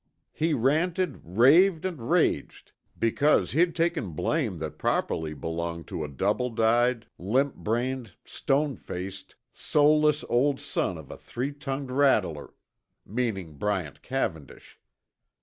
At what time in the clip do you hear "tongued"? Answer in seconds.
11.51-11.91